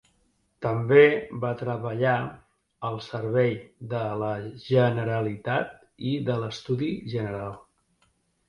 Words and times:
També 0.65 1.01
va 1.43 1.49
treballar 1.59 2.13
al 2.89 2.97
servei 3.09 3.53
de 3.93 4.01
la 4.23 4.33
Generalitat 4.71 5.77
i 6.13 6.15
de 6.31 6.39
l’Estudi 6.47 6.93
general. 7.17 7.55